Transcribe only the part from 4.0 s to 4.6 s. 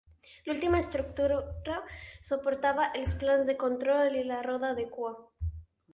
i la